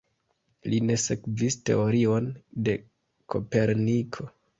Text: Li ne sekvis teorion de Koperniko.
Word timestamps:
Li 0.73 0.77
ne 0.85 0.95
sekvis 1.01 1.57
teorion 1.69 2.31
de 2.69 2.75
Koperniko. 3.35 4.27